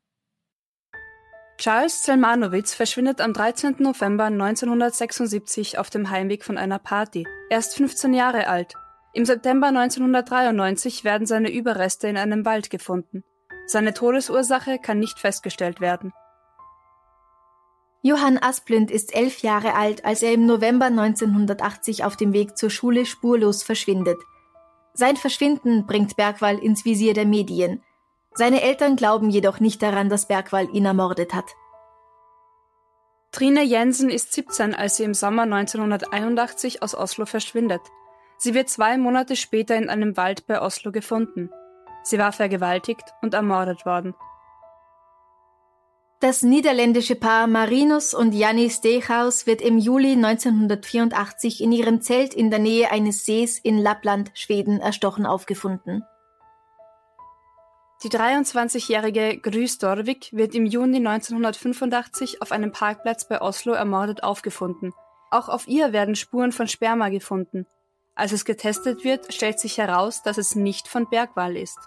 [1.56, 3.76] Charles Zelmanowitz verschwindet am 13.
[3.78, 7.26] November 1976 auf dem Heimweg von einer Party.
[7.48, 8.74] Er ist 15 Jahre alt.
[9.12, 13.22] Im September 1993 werden seine Überreste in einem Wald gefunden.
[13.66, 16.12] Seine Todesursache kann nicht festgestellt werden.
[18.02, 22.68] Johann Asplund ist elf Jahre alt, als er im November 1980 auf dem Weg zur
[22.68, 24.18] Schule spurlos verschwindet.
[24.92, 27.82] Sein Verschwinden bringt Bergwall ins Visier der Medien.
[28.36, 31.46] Seine Eltern glauben jedoch nicht daran, dass Bergwall ihn ermordet hat.
[33.30, 37.80] Trine Jensen ist 17, als sie im Sommer 1981 aus Oslo verschwindet.
[38.38, 41.50] Sie wird zwei Monate später in einem Wald bei Oslo gefunden.
[42.02, 44.14] Sie war vergewaltigt und ermordet worden.
[46.20, 52.50] Das niederländische Paar Marinus und Jannis Steeghaus wird im Juli 1984 in ihrem Zelt in
[52.50, 56.02] der Nähe eines Sees in Lappland, Schweden, erstochen aufgefunden.
[58.04, 64.92] Die 23-jährige Grüß Dorvik wird im Juni 1985 auf einem Parkplatz bei Oslo ermordet aufgefunden.
[65.30, 67.66] Auch auf ihr werden Spuren von Sperma gefunden.
[68.14, 71.78] Als es getestet wird, stellt sich heraus, dass es nicht von Bergwall ist.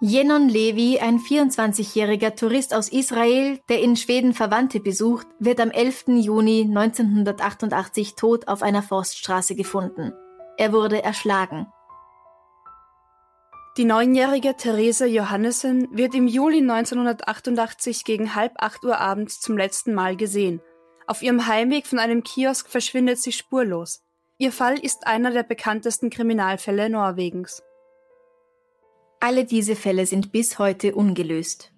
[0.00, 6.04] Jenon Levi, ein 24-jähriger Tourist aus Israel, der in Schweden Verwandte besucht, wird am 11.
[6.18, 10.12] Juni 1988 tot auf einer Forststraße gefunden.
[10.56, 11.66] Er wurde erschlagen.
[13.78, 19.94] Die neunjährige Therese Johannessen wird im Juli 1988 gegen halb acht Uhr abends zum letzten
[19.94, 20.60] Mal gesehen.
[21.06, 24.02] Auf ihrem Heimweg von einem Kiosk verschwindet sie spurlos.
[24.36, 27.62] Ihr Fall ist einer der bekanntesten Kriminalfälle Norwegens.
[29.20, 31.70] Alle diese Fälle sind bis heute ungelöst.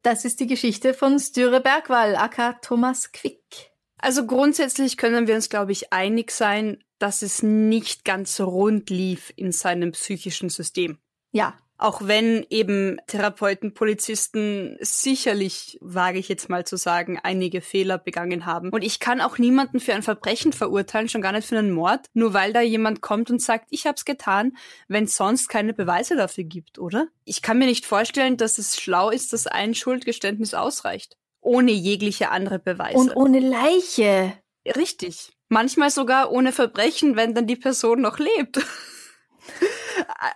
[0.00, 3.72] Das ist die Geschichte von Styre Bergwall, aka Thomas Quick.
[3.98, 9.32] Also grundsätzlich können wir uns, glaube ich, einig sein, dass es nicht ganz rund lief
[9.36, 10.98] in seinem psychischen System.
[11.32, 17.98] Ja, auch wenn eben Therapeuten, Polizisten sicherlich, wage ich jetzt mal zu sagen, einige Fehler
[17.98, 18.70] begangen haben.
[18.70, 22.06] Und ich kann auch niemanden für ein Verbrechen verurteilen, schon gar nicht für einen Mord,
[22.14, 24.56] nur weil da jemand kommt und sagt, ich hab's getan,
[24.88, 27.08] wenn es sonst keine Beweise dafür gibt, oder?
[27.24, 31.18] Ich kann mir nicht vorstellen, dass es schlau ist, dass ein Schuldgeständnis ausreicht.
[31.42, 32.96] Ohne jegliche andere Beweise.
[32.96, 34.32] Und ohne Leiche.
[34.64, 35.35] Richtig.
[35.48, 38.60] Manchmal sogar ohne Verbrechen, wenn dann die Person noch lebt.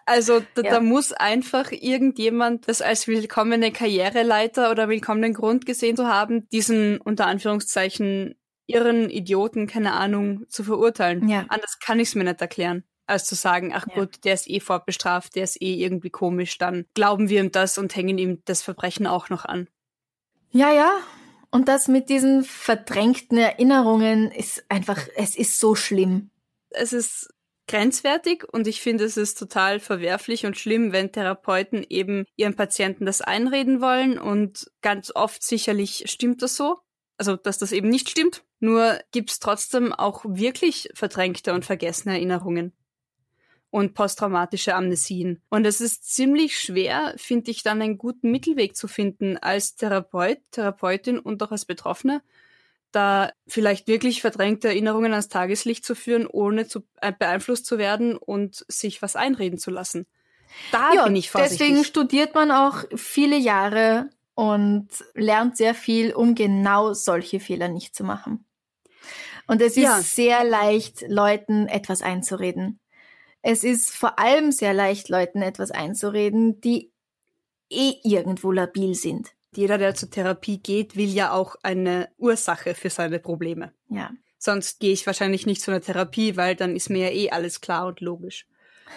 [0.07, 0.71] Also da, ja.
[0.71, 6.99] da, muss einfach irgendjemand das als willkommene Karriereleiter oder willkommenen Grund gesehen zu haben, diesen
[6.99, 11.29] unter Anführungszeichen irren Idioten, keine Ahnung, zu verurteilen.
[11.29, 11.45] Ja.
[11.49, 12.85] Anders kann ich es mir nicht erklären.
[13.07, 13.95] Als zu sagen, ach ja.
[13.95, 17.77] gut, der ist eh fortbestraft, der ist eh irgendwie komisch, dann glauben wir ihm das
[17.77, 19.69] und hängen ihm das Verbrechen auch noch an.
[20.53, 20.93] Ja, ja.
[21.51, 26.31] Und das mit diesen verdrängten Erinnerungen ist einfach, es ist so schlimm.
[26.71, 27.29] Es ist
[27.67, 33.07] grenzwertig und ich finde, es ist total verwerflich und schlimm, wenn Therapeuten eben ihren Patienten
[33.07, 36.79] das einreden wollen und ganz oft sicherlich stimmt das so.
[37.17, 38.45] Also, dass das eben nicht stimmt.
[38.61, 42.73] Nur gibt's trotzdem auch wirklich verdrängte und vergessene Erinnerungen
[43.71, 45.43] und posttraumatische Amnesien.
[45.49, 50.39] Und es ist ziemlich schwer, finde ich, dann einen guten Mittelweg zu finden als Therapeut,
[50.51, 52.23] Therapeutin und auch als Betroffene,
[52.91, 58.17] da vielleicht wirklich verdrängte Erinnerungen ans Tageslicht zu führen, ohne zu, äh, beeinflusst zu werden
[58.17, 60.07] und sich was einreden zu lassen.
[60.73, 61.59] Da ja, bin ich vorsichtig.
[61.59, 67.95] Deswegen studiert man auch viele Jahre und lernt sehr viel, um genau solche Fehler nicht
[67.95, 68.45] zu machen.
[69.47, 70.01] Und es ist ja.
[70.01, 72.81] sehr leicht, Leuten etwas einzureden.
[73.43, 76.93] Es ist vor allem sehr leicht, Leuten etwas einzureden, die
[77.71, 79.33] eh irgendwo labil sind.
[79.55, 83.73] Jeder, der zur Therapie geht, will ja auch eine Ursache für seine Probleme.
[83.89, 84.11] Ja.
[84.39, 87.61] Sonst gehe ich wahrscheinlich nicht zu einer Therapie, weil dann ist mir ja eh alles
[87.61, 88.47] klar und logisch.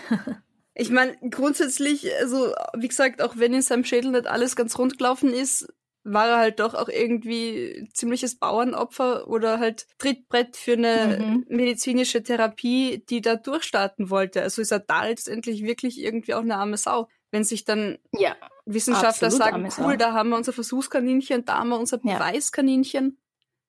[0.76, 4.98] ich meine, grundsätzlich, also wie gesagt, auch wenn in seinem Schädel nicht alles ganz rund
[4.98, 5.68] gelaufen ist,
[6.04, 11.46] war er halt doch auch irgendwie ziemliches Bauernopfer oder halt Trittbrett für eine mhm.
[11.48, 14.42] medizinische Therapie, die da durchstarten wollte.
[14.42, 17.08] Also ist er da letztendlich wirklich irgendwie auch eine arme Sau.
[17.32, 18.36] Wenn sich dann ja,
[18.66, 23.18] Wissenschaftler sagen, cool, da haben wir unser Versuchskaninchen, da haben wir unser Beweiskaninchen.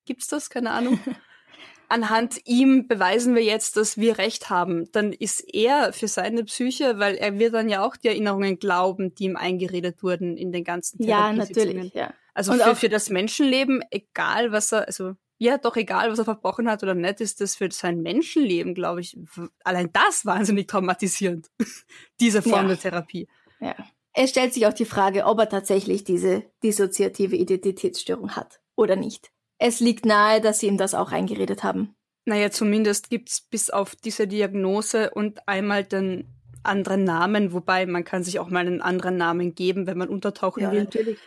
[0.04, 0.50] Gibt's das?
[0.50, 0.98] Keine Ahnung.
[1.88, 4.90] Anhand ihm beweisen wir jetzt, dass wir Recht haben.
[4.92, 9.14] Dann ist er für seine Psyche, weil er wird dann ja auch die Erinnerungen glauben,
[9.14, 12.12] die ihm eingeredet wurden in den ganzen Ja, natürlich, ja.
[12.34, 16.24] Also und für, für das Menschenleben, egal was er, also ja, doch egal, was er
[16.24, 19.16] verbrochen hat oder nicht, ist das für sein Menschenleben, glaube ich,
[19.62, 21.50] allein das wahnsinnig traumatisierend,
[22.20, 22.68] diese Form ja.
[22.68, 23.28] der Therapie.
[23.60, 23.74] Ja.
[24.12, 29.32] Es stellt sich auch die Frage, ob er tatsächlich diese dissoziative Identitätsstörung hat oder nicht.
[29.58, 31.94] Es liegt nahe, dass sie ihm das auch eingeredet haben.
[32.24, 36.28] Naja, zumindest gibt's bis auf diese Diagnose und einmal den
[36.62, 40.62] anderen Namen, wobei man kann sich auch mal einen anderen Namen geben, wenn man untertauchen
[40.62, 40.84] ja, will.
[40.84, 41.18] Natürlich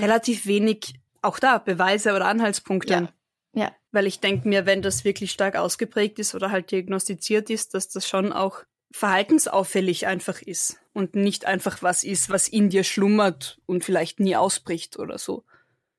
[0.00, 2.92] relativ wenig auch da Beweise oder Anhaltspunkte.
[2.92, 3.08] Ja.
[3.54, 3.72] ja.
[3.92, 7.88] Weil ich denke mir, wenn das wirklich stark ausgeprägt ist oder halt diagnostiziert ist, dass
[7.88, 13.60] das schon auch verhaltensauffällig einfach ist und nicht einfach was ist, was in dir schlummert
[13.66, 15.44] und vielleicht nie ausbricht oder so.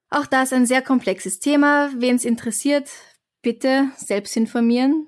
[0.10, 1.92] Auch das ein sehr komplexes Thema.
[1.98, 2.90] Wen es interessiert,
[3.42, 5.08] bitte selbst informieren.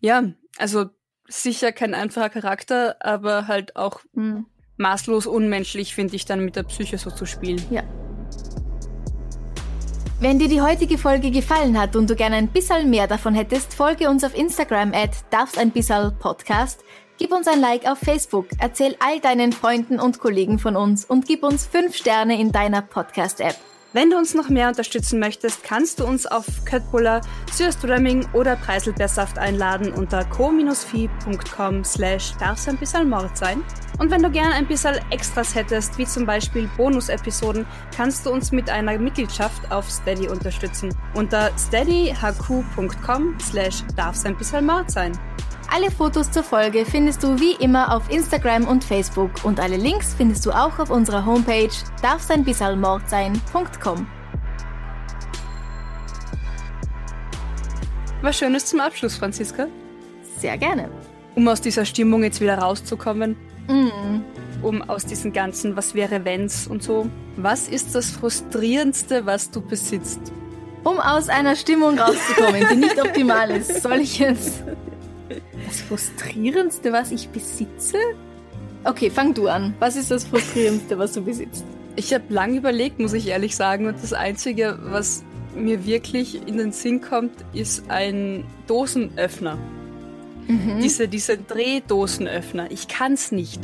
[0.00, 0.86] Ja, also
[1.28, 4.46] sicher kein einfacher Charakter, aber halt auch hm.
[4.76, 7.64] maßlos unmenschlich, finde ich, dann mit der Psyche so zu spielen.
[7.70, 7.84] Ja.
[10.22, 13.72] Wenn dir die heutige Folge gefallen hat und du gerne ein bisschen mehr davon hättest,
[13.72, 16.84] folge uns auf Instagram at darfseinbissalpodcast,
[17.18, 21.26] gib uns ein Like auf Facebook, erzähl all deinen Freunden und Kollegen von uns und
[21.26, 23.56] gib uns 5 Sterne in deiner Podcast-App.
[23.92, 27.22] Wenn du uns noch mehr unterstützen möchtest, kannst du uns auf Köttbullar,
[27.52, 33.64] Sürströmming oder Preiselbeersaft einladen unter co-fi.com slash darf's ein bisschen Mord sein.
[33.98, 38.52] Und wenn du gerne ein bisschen Extras hättest, wie zum Beispiel Bonus-Episoden, kannst du uns
[38.52, 45.18] mit einer Mitgliedschaft auf Steady unterstützen unter steadyhq.com slash darf's ein bisschen Mord sein.
[45.72, 50.14] Alle Fotos zur Folge findest du wie immer auf Instagram und Facebook und alle Links
[50.14, 51.70] findest du auch auf unserer Homepage
[52.02, 54.06] darfseinbissalmordsein.com.
[58.20, 59.68] Was Schönes zum Abschluss, Franziska?
[60.38, 60.90] Sehr gerne.
[61.36, 63.36] Um aus dieser Stimmung jetzt wieder rauszukommen,
[63.68, 64.22] mm.
[64.62, 67.08] um aus diesen ganzen Was wäre wenns und so.
[67.36, 70.32] Was ist das Frustrierendste, was du besitzt?
[70.82, 74.64] Um aus einer Stimmung rauszukommen, die nicht optimal ist, soll ich jetzt
[75.70, 77.96] das Frustrierendste, was ich besitze?
[78.82, 79.74] Okay, fang du an.
[79.78, 81.64] Was ist das Frustrierendste, was du besitzt?
[81.96, 83.86] Ich habe lang überlegt, muss ich ehrlich sagen.
[83.86, 85.22] Und das Einzige, was
[85.54, 89.58] mir wirklich in den Sinn kommt, ist ein Dosenöffner.
[90.48, 90.80] Mhm.
[90.82, 92.70] Diese, diese Drehdosenöffner.
[92.70, 93.60] Ich kann's nicht.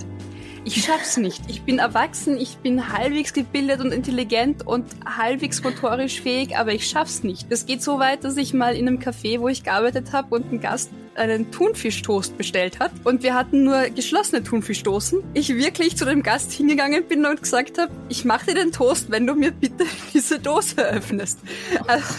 [0.64, 1.42] Ich schaff's nicht.
[1.48, 6.88] Ich bin erwachsen, ich bin halbwegs gebildet und intelligent und halbwegs motorisch fähig, aber ich
[6.88, 7.50] schaff's nicht.
[7.50, 10.52] Das geht so weit, dass ich mal in einem Café, wo ich gearbeitet habe und
[10.52, 15.22] ein Gast einen Thunfischtoast bestellt hat und wir hatten nur geschlossene Thunfischdosen.
[15.34, 19.10] Ich wirklich zu dem Gast hingegangen bin und gesagt habe, ich mache dir den Toast,
[19.10, 21.38] wenn du mir bitte diese Dose öffnest.
[21.86, 22.14] Also,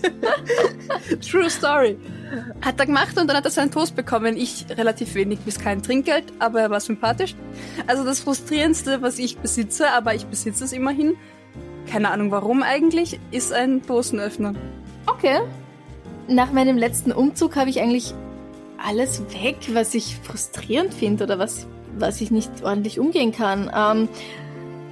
[1.20, 1.98] True Story.
[2.62, 4.36] Hat er gemacht und dann hat er seinen Toast bekommen.
[4.36, 7.34] Ich relativ wenig bis kein Trinkgeld, aber er war sympathisch.
[7.86, 11.16] Also das Frustrierendste, was ich besitze, aber ich besitze es immerhin,
[11.90, 14.54] keine Ahnung warum eigentlich, ist ein Dosenöffner.
[15.06, 15.40] Okay.
[16.28, 18.14] Nach meinem letzten Umzug habe ich eigentlich
[18.84, 21.66] alles weg, was ich frustrierend finde oder was,
[21.98, 23.70] was ich nicht ordentlich umgehen kann.
[23.74, 24.08] Ähm,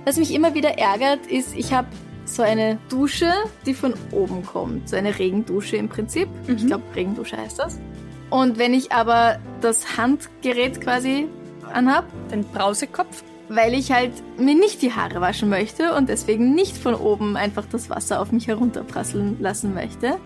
[0.04, 1.88] was mich immer wieder ärgert, ist, ich habe
[2.24, 3.32] so eine Dusche,
[3.66, 4.88] die von oben kommt.
[4.88, 6.28] So eine Regendusche im Prinzip.
[6.46, 6.56] Mhm.
[6.56, 7.78] Ich glaube, Regendusche heißt das.
[8.30, 11.28] Und wenn ich aber das Handgerät quasi
[11.72, 16.76] anhab, den Brausekopf, weil ich halt mir nicht die Haare waschen möchte und deswegen nicht
[16.76, 20.18] von oben einfach das Wasser auf mich herunterprasseln lassen möchte,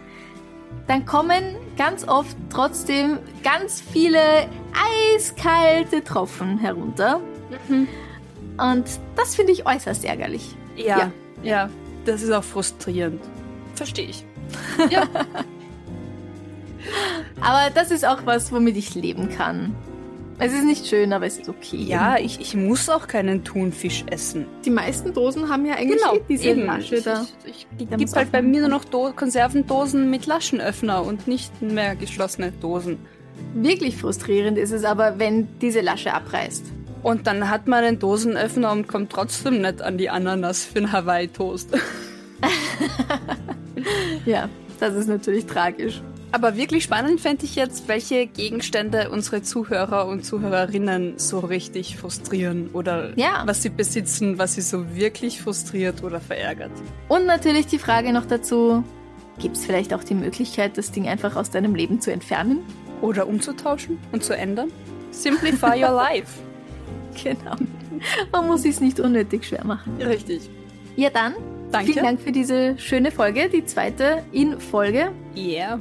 [0.87, 4.49] dann kommen ganz oft trotzdem ganz viele
[5.15, 7.21] eiskalte Tropfen herunter.
[7.69, 7.89] Mhm.
[8.59, 8.85] Und
[9.17, 10.57] das finde ich äußerst ärgerlich.
[10.77, 11.13] Ja, ja,
[11.43, 11.71] ja,
[12.05, 13.21] das ist auch frustrierend.
[13.75, 14.25] Verstehe ich.
[14.91, 15.03] Ja.
[17.41, 19.75] aber das ist auch was, womit ich leben kann.
[20.39, 21.77] Es ist nicht schön, aber es ist okay.
[21.77, 24.47] Ja, ich, ich muss auch keinen Thunfisch essen.
[24.65, 26.67] Die meisten Dosen haben ja eigentlich genau, eh diese eben.
[26.67, 27.27] Lasche da.
[27.45, 31.63] Ich, ich, ich gibt halt bei mir nur noch Do Konservendosen mit Laschenöffner und nicht
[31.63, 32.99] mehr geschlossene Dosen.
[33.55, 36.65] Wirklich frustrierend ist es aber, wenn diese Lasche abreißt.
[37.03, 40.93] Und dann hat man einen Dosenöffner und kommt trotzdem nicht an die Ananas für einen
[40.93, 41.69] Hawaii-Toast.
[44.27, 44.49] ja,
[44.81, 46.03] das ist natürlich tragisch.
[46.35, 52.71] Aber wirklich spannend fände ich jetzt, welche Gegenstände unsere Zuhörer und Zuhörerinnen so richtig frustrieren
[52.73, 53.45] oder ja.
[53.47, 56.73] was sie besitzen, was sie so wirklich frustriert oder verärgert.
[57.07, 58.83] Und natürlich die Frage noch dazu,
[59.39, 62.65] gibt es vielleicht auch die Möglichkeit, das Ding einfach aus deinem Leben zu entfernen?
[63.01, 64.73] Oder umzutauschen und zu ändern?
[65.13, 66.33] Simplify your life.
[67.23, 67.55] Genau.
[68.33, 70.03] Man muss es nicht unnötig schwer machen.
[70.03, 70.51] Richtig.
[70.97, 71.35] Ja dann,
[71.71, 71.93] Danke.
[71.93, 75.13] vielen Dank für diese schöne Folge, die zweite in Folge.
[75.37, 75.81] Yeah.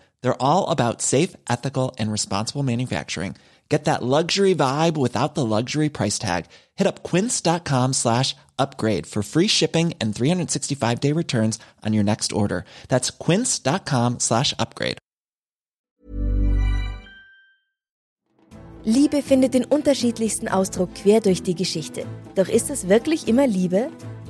[0.21, 3.35] They're all about safe, ethical, and responsible manufacturing.
[3.69, 6.47] Get that luxury vibe without the luxury price tag.
[6.75, 12.33] Hit up quince.com slash upgrade for free shipping and 365 day returns on your next
[12.33, 12.65] order.
[12.89, 14.97] That's quince.com slash upgrade.
[18.83, 22.05] Liebe findet den unterschiedlichsten Ausdruck quer durch die Geschichte.
[22.35, 23.91] Doch ist es wirklich immer Liebe?